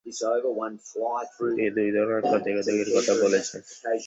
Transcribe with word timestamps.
তিনি 0.05 1.69
দুই 1.69 1.89
ধরনের 1.91 2.21
প্রতিরোধকের 2.21 2.89
কথা 2.97 3.13
বলেছেন। 3.23 3.61